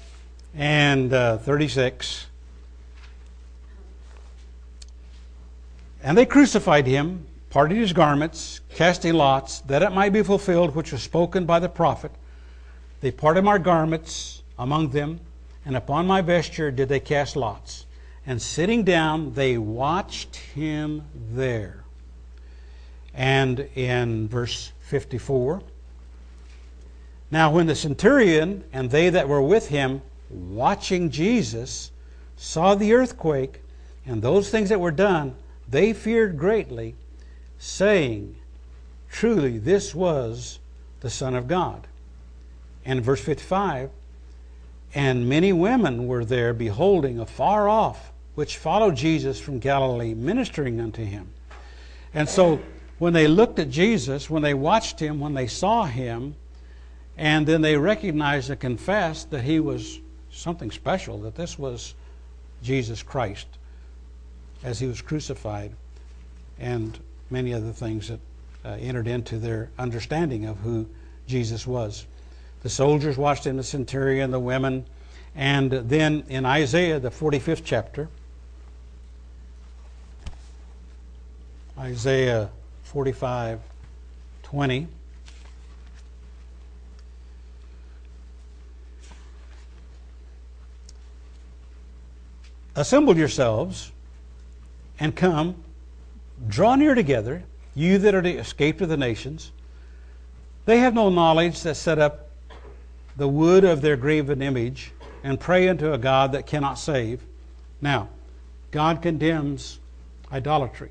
[0.55, 2.27] and uh, 36.
[6.05, 10.93] And they crucified him, parted his garments, casting lots, that it might be fulfilled which
[10.93, 12.13] was spoken by the prophet.
[13.01, 15.21] They parted my garments among them,
[15.65, 17.85] and upon my vesture did they cast lots.
[18.27, 21.83] And sitting down, they watched him there.
[23.13, 25.63] And in verse 54.
[27.31, 31.93] Now, when the centurion and they that were with him, watching Jesus,
[32.37, 33.63] saw the earthquake
[34.05, 35.37] and those things that were done,
[35.69, 36.97] they feared greatly,
[37.59, 38.35] saying,
[39.09, 40.59] Truly, this was
[41.01, 41.87] the Son of God.
[42.85, 43.91] And verse 55
[44.93, 51.05] And many women were there beholding afar off, which followed Jesus from Galilee, ministering unto
[51.05, 51.33] him.
[52.13, 52.59] And so
[53.01, 56.37] when they looked at Jesus, when they watched him, when they saw him,
[57.17, 59.99] and then they recognized and confessed that he was
[60.31, 61.95] something special, that this was
[62.63, 63.47] Jesus Christ
[64.63, 65.73] as he was crucified,
[66.59, 66.99] and
[67.31, 68.21] many other things that
[68.67, 70.87] uh, entered into their understanding of who
[71.27, 72.05] Jesus was.
[72.63, 74.85] The soldiers watched him, the centurion, the women,
[75.35, 78.11] and then in Isaiah, the 45th chapter,
[81.79, 82.51] Isaiah
[82.91, 83.61] 45
[84.43, 84.89] 20.
[92.75, 93.93] Assemble yourselves
[94.99, 95.55] and come,
[96.49, 97.45] draw near together,
[97.77, 99.53] you that are escaped of the nations.
[100.65, 102.31] They have no knowledge that set up
[103.17, 104.91] the wood of their graven image
[105.23, 107.23] and pray unto a God that cannot save.
[107.81, 108.09] Now,
[108.73, 109.79] God condemns
[110.33, 110.91] idolatry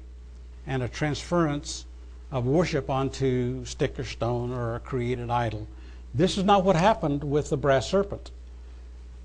[0.66, 1.84] and a transference
[2.32, 5.68] of worship onto stick or stone or a created idol.
[6.14, 8.32] This is not what happened with the brass serpent.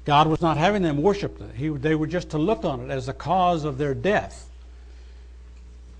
[0.04, 1.54] God was not having them worship it.
[1.56, 4.50] He, they were just to look on it as the cause of their death.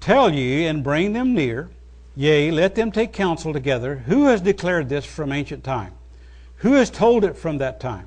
[0.01, 1.71] Tell ye and bring them near,
[2.15, 3.97] yea, let them take counsel together.
[4.07, 5.93] Who has declared this from ancient time?
[6.59, 8.07] Who has told it from that time?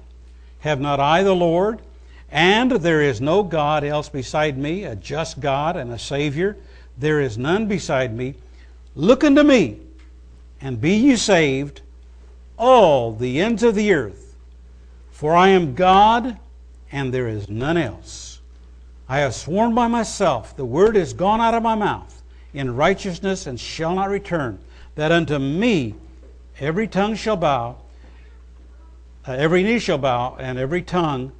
[0.60, 1.82] Have not I the Lord?
[2.32, 6.58] And there is no God else beside me, a just God and a Savior.
[6.98, 8.36] There is none beside me
[8.98, 9.78] Look unto me,
[10.60, 11.82] and be ye saved,
[12.58, 14.36] all the ends of the earth.
[15.12, 16.40] For I am God,
[16.92, 18.42] and there is none else.
[19.08, 22.24] I have sworn by myself, the word is gone out of my mouth
[22.56, 24.58] in righteousness and shall not return,
[24.96, 25.94] that unto me
[26.60, 27.78] every tongue shall bow,
[29.28, 31.34] uh, every knee shall bow, and every tongue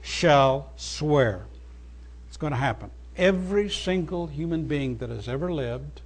[0.00, 1.44] shall swear.
[2.28, 2.90] It's going to happen.
[3.18, 6.00] Every single human being that has ever lived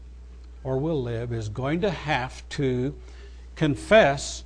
[0.64, 2.94] or will live is going to have to
[3.56, 4.44] confess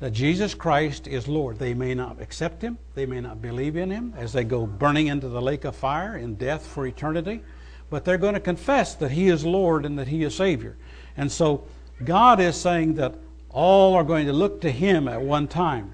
[0.00, 1.58] that Jesus Christ is Lord.
[1.58, 5.08] They may not accept him, they may not believe in him as they go burning
[5.08, 7.42] into the lake of fire in death for eternity,
[7.90, 10.76] but they're going to confess that he is Lord and that he is Savior.
[11.16, 11.64] And so
[12.04, 13.14] God is saying that
[13.50, 15.92] all are going to look to him at one time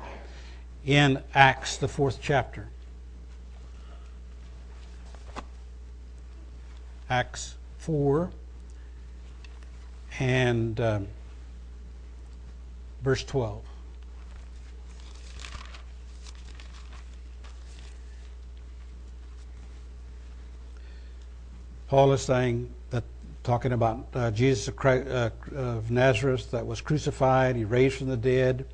[0.87, 2.68] in Acts, the fourth chapter.
[7.11, 8.31] Acts 4
[10.20, 11.09] and um,
[13.02, 13.62] verse 12.
[21.88, 23.04] Paul is saying that,
[23.44, 28.16] talking about uh, Jesus Christ, uh, of Nazareth that was crucified, he raised from the
[28.16, 28.66] dead,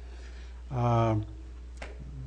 [0.73, 1.25] um,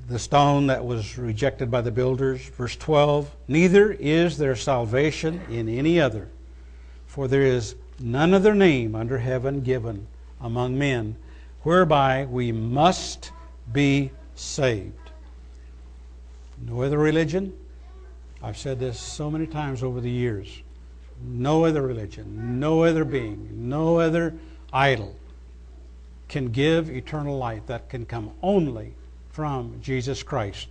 [0.08, 2.45] the stone that was rejected by the builders.
[2.49, 6.30] Verse 12 Neither is there salvation in any other,
[7.08, 10.06] for there is none other name under heaven given
[10.42, 11.16] among men
[11.64, 13.32] whereby we must
[13.72, 14.94] be saved.
[16.66, 17.54] No other religion.
[18.42, 20.62] I've said this so many times over the years.
[21.24, 24.36] No other religion, no other being, no other
[24.72, 25.16] idol
[26.30, 28.94] can give eternal life that can come only
[29.32, 30.68] from Jesus Christ,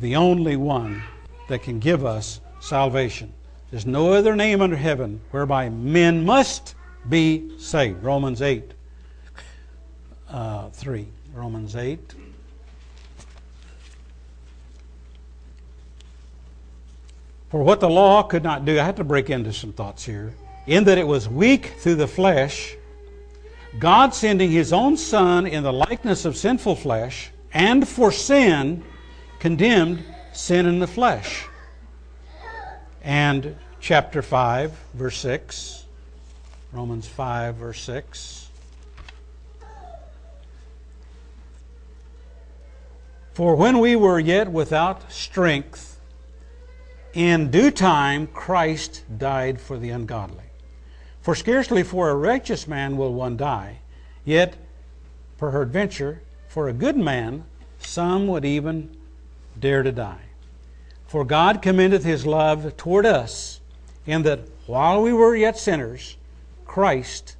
[0.00, 1.02] the only one
[1.48, 3.32] that can give us salvation.
[3.72, 6.74] There's no other name under heaven whereby men must
[7.08, 8.04] be saved.
[8.04, 8.70] Romans 8,
[10.28, 11.08] uh, 3.
[11.34, 12.14] Romans 8.
[17.50, 20.34] For what the law could not do, I had to break into some thoughts here.
[20.66, 22.76] In that it was weak through the flesh,
[23.78, 28.84] God sending his own Son in the likeness of sinful flesh, and for sin,
[29.38, 30.02] condemned
[30.34, 31.46] sin in the flesh
[33.02, 35.86] and chapter 5, verse 6.
[36.72, 38.48] Romans 5, verse 6.
[43.34, 46.00] For when we were yet without strength,
[47.14, 50.36] in due time Christ died for the ungodly.
[51.20, 53.78] For scarcely for a righteous man will one die,
[54.24, 54.54] yet
[55.38, 57.44] peradventure for a good man
[57.78, 58.96] some would even
[59.58, 60.20] dare to die.
[61.12, 63.60] For God commendeth his love toward us,
[64.06, 66.16] in that while we were yet sinners,
[66.64, 67.36] Christ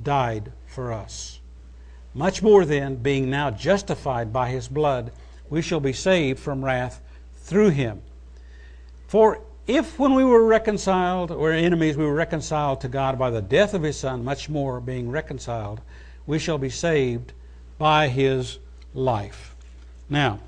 [0.00, 1.40] died for us.
[2.14, 5.10] Much more then, being now justified by his blood,
[5.50, 7.00] we shall be saved from wrath
[7.38, 8.02] through him.
[9.08, 13.42] For if when we were reconciled, or enemies, we were reconciled to God by the
[13.42, 15.80] death of his Son, much more being reconciled,
[16.24, 17.32] we shall be saved
[17.78, 18.60] by his
[18.94, 19.56] life.
[20.08, 20.38] Now,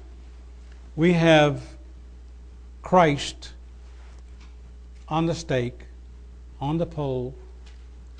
[0.94, 1.62] we have
[2.90, 3.52] Christ
[5.08, 5.84] on the stake,
[6.60, 7.32] on the pole,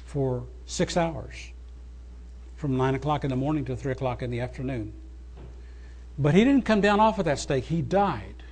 [0.07, 1.35] for six hours
[2.55, 4.93] from 9 o'clock in the morning to 3 o'clock in the afternoon.
[6.21, 8.45] But he didn't come down off of that stake, he died.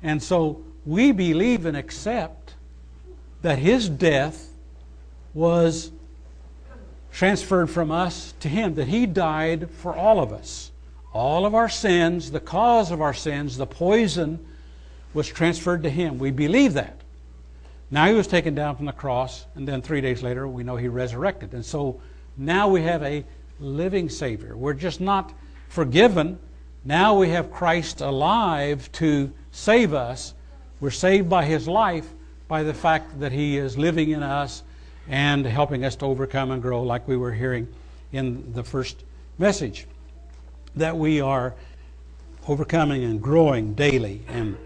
[0.00, 2.54] And so we believe and accept
[3.42, 4.50] that his death
[5.34, 5.90] was
[7.10, 10.70] transferred from us to him, that he died for all of us.
[11.12, 14.38] All of our sins, the cause of our sins, the poison
[15.16, 16.18] was transferred to him.
[16.18, 17.00] We believe that.
[17.90, 20.76] Now he was taken down from the cross, and then three days later, we know
[20.76, 21.54] he resurrected.
[21.54, 22.00] And so
[22.36, 23.24] now we have a
[23.58, 24.54] living Savior.
[24.56, 25.32] We're just not
[25.68, 26.38] forgiven.
[26.84, 30.34] Now we have Christ alive to save us.
[30.80, 32.06] We're saved by his life,
[32.46, 34.62] by the fact that he is living in us
[35.08, 37.66] and helping us to overcome and grow, like we were hearing
[38.12, 39.02] in the first
[39.38, 39.86] message.
[40.74, 41.54] That we are
[42.46, 44.58] overcoming and growing daily and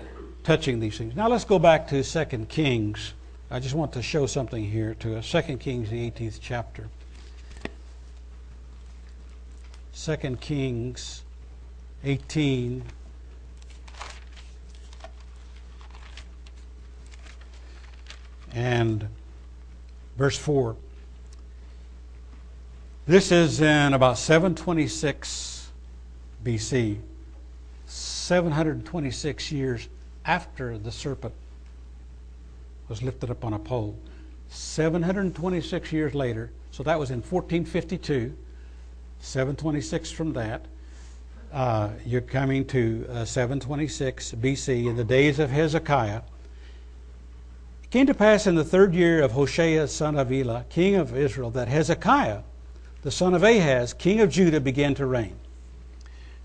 [0.43, 1.15] touching these things.
[1.15, 3.15] Now let's go back to 2 Kings.
[3.51, 5.31] I just want to show something here to us.
[5.31, 6.89] 2 Kings, the 18th chapter.
[9.97, 11.25] 2 Kings
[12.05, 12.83] 18.
[18.53, 19.09] And
[20.17, 20.77] verse 4.
[23.07, 25.71] This is in about 726
[26.45, 26.99] BC,
[27.87, 29.89] 726 years
[30.25, 31.35] after the serpent
[32.89, 33.97] was lifted up on a pole.
[34.49, 38.35] 726 years later, so that was in 1452,
[39.21, 40.65] 726 from that,
[41.53, 46.23] uh, you're coming to uh, 726 BC in the days of Hezekiah.
[47.83, 51.17] It came to pass in the third year of Hoshea son of Elah, king of
[51.17, 52.41] Israel, that Hezekiah,
[53.03, 55.37] the son of Ahaz, king of Judah, began to reign.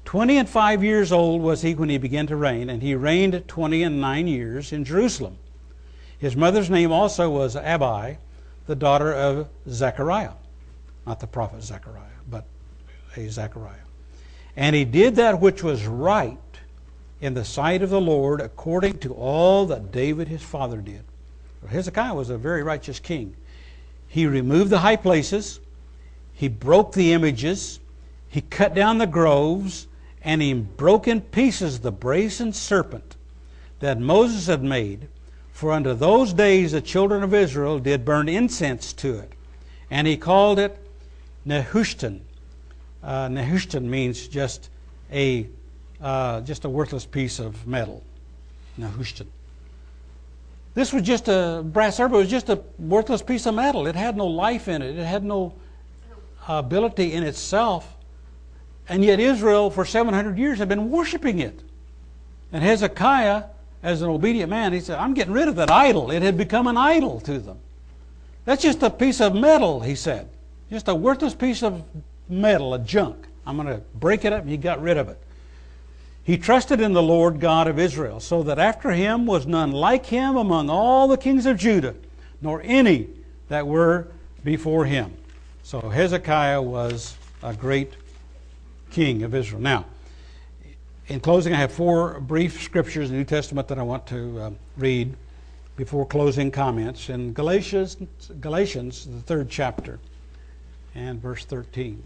[0.06, 3.44] Twenty and five years old was he when he began to reign, and he reigned
[3.50, 5.38] twenty and nine years in Jerusalem.
[6.18, 8.18] His mother's name also was Abi,
[8.66, 10.32] the daughter of Zechariah.
[11.06, 12.46] Not the prophet Zechariah, but
[13.18, 13.84] a Zechariah.
[14.56, 16.38] And he did that which was right
[17.20, 21.04] in the sight of the Lord according to all that David his father did.
[21.68, 23.36] Hezekiah was a very righteous king.
[24.08, 25.60] He removed the high places,
[26.32, 27.80] he broke the images,
[28.30, 29.88] he cut down the groves,
[30.26, 33.16] and he broke in pieces the brazen serpent
[33.80, 35.08] that Moses had made.
[35.52, 39.32] For unto those days the children of Israel did burn incense to it.
[39.92, 40.76] And he called it
[41.46, 42.20] Nehushtan.
[43.04, 44.70] Uh, Nehushtan means just
[45.14, 45.48] a,
[46.02, 48.02] uh, just a worthless piece of metal.
[48.80, 49.28] Nehushtan.
[50.74, 52.16] This was just a brass serpent.
[52.16, 53.86] It was just a worthless piece of metal.
[53.86, 54.98] It had no life in it.
[54.98, 55.54] It had no
[56.48, 57.95] ability in itself
[58.88, 61.62] and yet Israel for 700 years had been worshiping it.
[62.54, 63.46] And Hezekiah,
[63.84, 66.12] as an obedient man, he said, I'm getting rid of that idol.
[66.12, 67.58] It had become an idol to them.
[68.46, 70.30] That's just a piece of metal, he said.
[70.70, 71.84] Just a worthless piece of
[72.30, 73.26] metal, a junk.
[73.46, 74.42] I'm going to break it up.
[74.42, 75.20] And he got rid of it.
[76.24, 80.08] He trusted in the Lord God of Israel, so that after him was none like
[80.08, 81.94] him among all the kings of Judah,
[82.42, 83.08] nor any
[83.48, 84.08] that were
[84.44, 85.14] before him.
[85.62, 87.94] So Hezekiah was a great
[88.96, 89.62] king of Israel.
[89.62, 89.84] Now,
[91.08, 94.40] in closing, I have four brief scriptures in the New Testament that I want to
[94.40, 95.14] uh, read
[95.76, 97.10] before closing comments.
[97.10, 97.98] In Galatians,
[98.40, 100.00] Galatians, the third chapter,
[100.96, 102.02] and verse 13.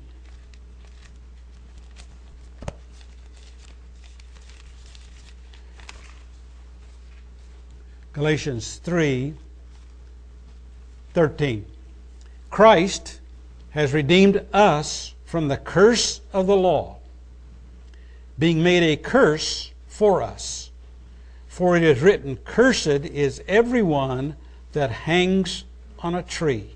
[8.13, 9.35] Galatians 3
[11.13, 11.65] 13.
[12.49, 13.19] Christ
[13.69, 16.97] has redeemed us from the curse of the law,
[18.39, 20.71] being made a curse for us.
[21.47, 24.35] For it is written, Cursed is everyone
[24.73, 25.65] that hangs
[25.99, 26.75] on a tree.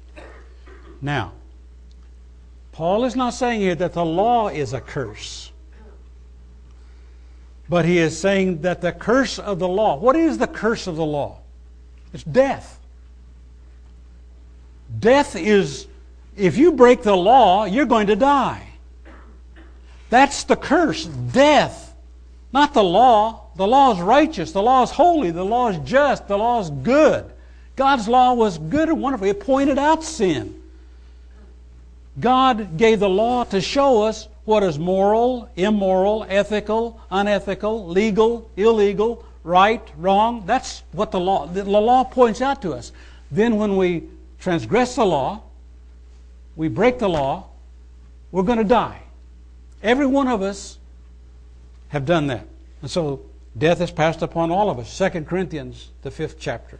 [1.01, 1.31] Now,
[2.71, 5.51] Paul is not saying here that the law is a curse,
[7.67, 10.95] but he is saying that the curse of the law, what is the curse of
[10.95, 11.39] the law?
[12.13, 12.79] It's death.
[14.99, 15.87] Death is
[16.35, 18.63] if you break the law, you're going to die.
[20.09, 21.95] That's the curse, death,
[22.51, 23.41] not the law.
[23.55, 26.71] The law is righteous, the law is holy, the law is just, the law is
[26.71, 27.29] good.
[27.75, 29.27] God's law was good and wonderful.
[29.27, 30.59] It pointed out sin.
[32.19, 39.23] God gave the law to show us what is moral, immoral, ethical, unethical, legal, illegal,
[39.43, 40.43] right, wrong.
[40.47, 42.91] That's what the law the law points out to us.
[43.31, 44.03] Then when we
[44.39, 45.41] transgress the law,
[46.55, 47.47] we break the law,
[48.31, 49.01] we're going to die.
[49.81, 50.77] Every one of us
[51.89, 52.47] have done that.
[52.81, 53.21] And so
[53.57, 54.91] death has passed upon all of us.
[54.91, 56.79] Second Corinthians, the fifth chapter.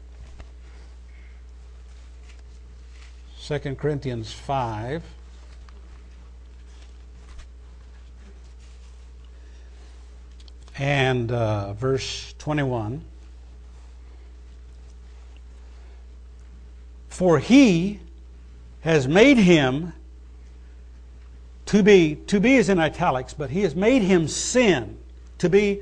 [3.45, 5.03] 2 Corinthians 5.
[10.77, 13.03] And uh, verse 21.
[17.09, 17.99] For he
[18.83, 19.93] has made him
[21.65, 24.97] to be to be is in italics but he has made him sin
[25.37, 25.81] to be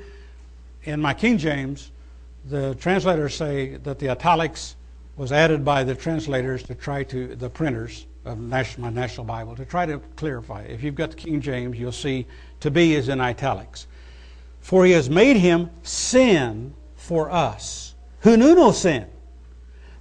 [0.84, 1.90] in my king james
[2.48, 4.76] the translators say that the italics
[5.16, 9.56] was added by the translators to try to the printers of national, my national bible
[9.56, 12.24] to try to clarify if you've got the king james you'll see
[12.60, 13.88] to be is in italics
[14.60, 19.04] for he has made him sin for us who knew no sin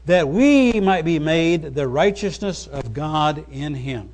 [0.06, 4.10] that we might be made the righteousness of God in him.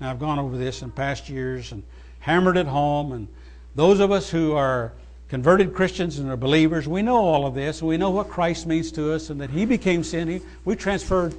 [0.00, 1.82] Now, I've gone over this in past years and
[2.20, 3.28] hammered it home, and
[3.74, 4.92] those of us who are
[5.28, 7.82] converted Christians and are believers, we know all of this.
[7.82, 10.40] We know what Christ means to us and that he became sin.
[10.64, 11.34] we transferred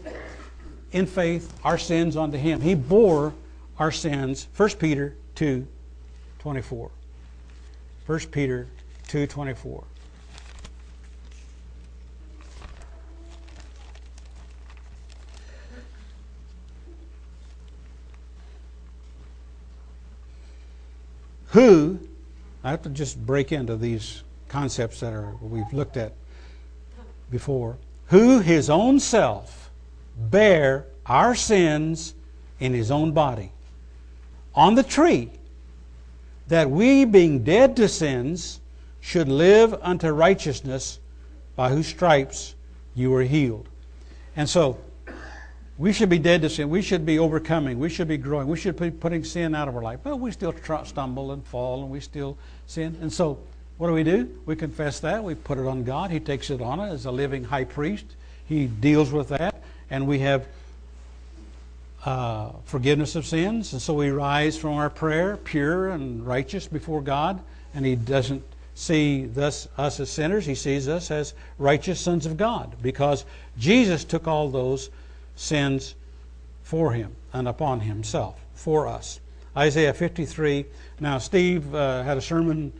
[0.92, 2.62] in faith our sins onto him.
[2.62, 3.34] He bore
[3.80, 4.48] our sins.
[4.56, 5.66] 1 Peter 2
[6.40, 6.92] 24.
[8.08, 8.68] 1 Peter
[9.08, 9.84] 2 24.
[21.52, 22.00] who,
[22.64, 26.14] I have to just break into these concepts that are we've looked at
[27.30, 27.78] before,
[28.08, 29.70] who his own self
[30.18, 32.14] bare our sins
[32.60, 33.52] in his own body
[34.54, 35.30] on the tree,
[36.48, 38.60] that we, being dead to sins,
[39.00, 41.00] should live unto righteousness,
[41.56, 42.56] by whose stripes
[42.94, 43.68] you were healed.
[44.36, 44.78] And so,
[45.82, 46.70] we should be dead to sin.
[46.70, 47.80] We should be overcoming.
[47.80, 48.46] We should be growing.
[48.48, 50.02] We should be putting sin out of our life.
[50.04, 52.96] But we still tr- stumble and fall and we still sin.
[53.02, 53.40] And so,
[53.80, 54.30] what do we do?
[54.46, 55.24] We confess that.
[55.24, 56.12] We put it on God.
[56.12, 58.06] He takes it on as a living high priest.
[58.46, 59.56] He deals with that.
[59.90, 60.46] And we have
[62.06, 63.74] uh, forgiveness of sins.
[63.74, 67.42] And so we rise from our prayer pure and righteous before God.
[67.74, 68.44] And He doesn't
[68.76, 70.46] see thus us as sinners.
[70.46, 73.26] He sees us as righteous sons of God because
[73.58, 74.92] Jesus took all those
[75.42, 75.96] sins
[76.62, 79.20] for him and upon himself for us.
[79.58, 80.66] Isaiah 53.
[81.00, 82.72] Now, Steve uh, had a sermon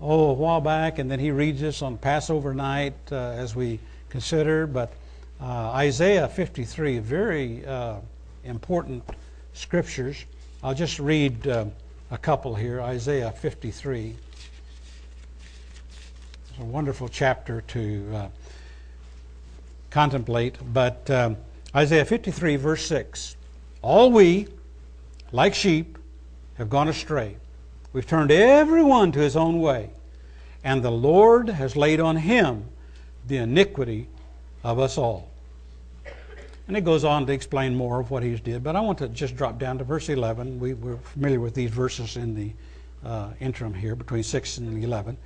[0.00, 3.78] oh, a while back, and then he reads this on Passover night uh, as we
[4.08, 4.66] consider.
[4.66, 4.92] But
[5.40, 7.96] uh, Isaiah 53, very uh,
[8.44, 9.04] important
[9.52, 10.24] scriptures.
[10.64, 11.66] I'll just read uh,
[12.10, 12.80] a couple here.
[12.80, 14.16] Isaiah 53.
[16.48, 18.28] It's a wonderful chapter to uh,
[19.90, 21.08] contemplate, but.
[21.10, 21.36] Um,
[21.76, 23.36] Isaiah 53, verse 6.
[23.82, 24.48] All we,
[25.30, 25.98] like sheep,
[26.54, 27.36] have gone astray.
[27.92, 29.90] We've turned everyone to his own way,
[30.64, 32.64] and the Lord has laid on him
[33.28, 34.08] the iniquity
[34.64, 35.28] of us all.
[36.66, 39.08] And it goes on to explain more of what he's did, but I want to
[39.08, 40.58] just drop down to verse 11.
[40.58, 42.52] We, are familiar with these verses in the
[43.06, 45.18] uh, interim here between 6 and 11.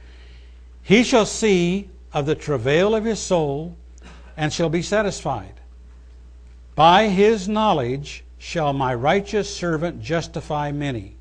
[0.82, 3.76] He shall see of the travail of his soul
[4.36, 5.54] and shall be satisfied.
[6.80, 11.14] By his knowledge shall my righteous servant justify many,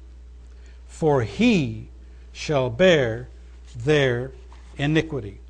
[0.87, 1.89] for he
[2.31, 3.27] shall bear
[3.75, 4.31] their
[4.77, 5.41] iniquity.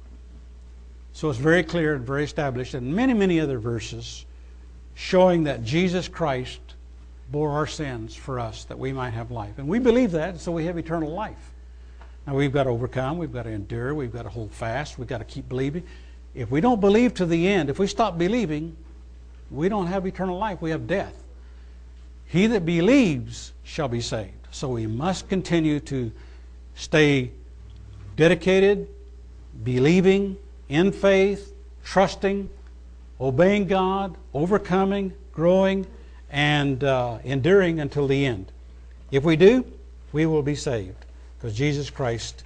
[1.13, 4.25] So it's very clear and very established, and many, many other verses
[4.95, 6.59] showing that Jesus Christ
[7.31, 9.59] bore our sins for us that we might have life.
[9.59, 11.51] And we believe that, so we have eternal life.
[12.25, 15.07] Now we've got to overcome, we've got to endure, we've got to hold fast, we've
[15.07, 15.83] got to keep believing.
[16.33, 18.75] If we don't believe to the end, if we stop believing,
[19.51, 21.13] we don't have eternal life, we have death.
[22.27, 24.33] He that believes shall be saved.
[24.51, 26.11] So we must continue to
[26.75, 27.31] stay
[28.15, 28.87] dedicated,
[29.63, 30.37] believing,
[30.67, 32.49] in faith, trusting,
[33.19, 35.87] obeying God, overcoming, growing,
[36.31, 38.51] and uh, enduring until the end.
[39.11, 39.65] If we do,
[40.11, 41.05] we will be saved
[41.37, 42.43] because Jesus Christ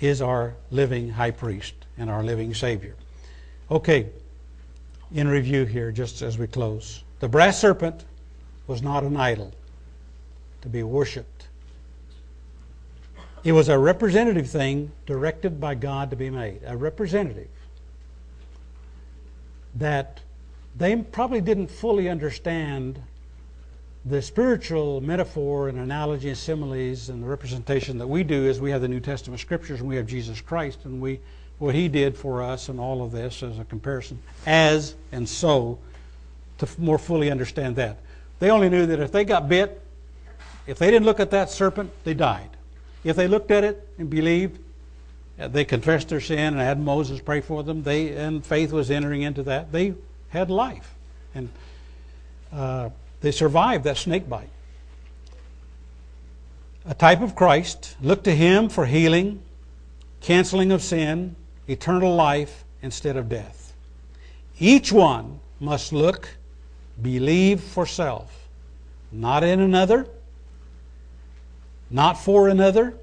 [0.00, 2.94] is our living high priest and our living Savior.
[3.70, 4.10] Okay
[5.12, 7.02] in review here just as we close.
[7.20, 8.04] The brass serpent
[8.66, 9.52] was not an idol
[10.62, 11.48] to be worshiped,
[13.42, 17.48] it was a representative thing directed by God to be made, a representative
[19.76, 20.20] that
[20.76, 23.00] they probably didn't fully understand
[24.04, 28.70] the spiritual metaphor and analogy and similes and the representation that we do is we
[28.70, 31.20] have the New Testament scriptures and we have Jesus Christ and we
[31.60, 35.78] what He did for us and all of this as a comparison, as and so,
[36.58, 37.98] to more fully understand that.
[38.40, 39.80] They only knew that if they got bit,
[40.66, 42.48] if they didn't look at that serpent, they died.
[43.04, 44.58] If they looked at it and believed,
[45.38, 47.82] uh, they confessed their sin and had Moses pray for them.
[47.82, 49.70] They and faith was entering into that.
[49.70, 49.94] They
[50.30, 50.94] had life,
[51.34, 51.50] and
[52.52, 52.88] uh,
[53.20, 54.48] they survived that snake bite.
[56.86, 57.96] A type of Christ.
[58.00, 59.42] Look to Him for healing,
[60.22, 61.36] canceling of sin,
[61.70, 63.72] eternal life instead of death.
[64.58, 66.28] Each one must look,
[67.00, 68.48] believe for self,
[69.12, 70.06] not in another,
[71.88, 72.94] not for another.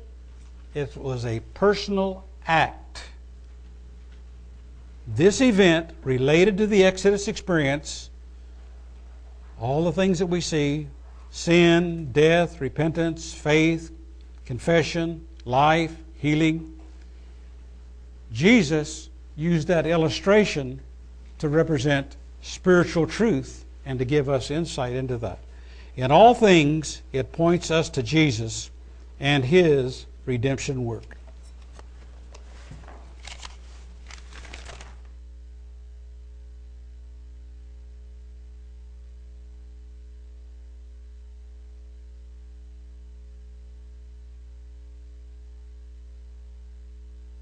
[0.74, 3.04] It was a personal act.
[5.08, 8.10] This event related to the Exodus experience,
[9.60, 10.88] all the things that we see
[11.32, 13.92] sin, death, repentance, faith,
[14.46, 16.77] confession, life, healing,
[18.38, 20.80] Jesus used that illustration
[21.40, 25.40] to represent spiritual truth and to give us insight into that.
[25.96, 28.70] In all things, it points us to Jesus
[29.20, 31.17] and his redemption work.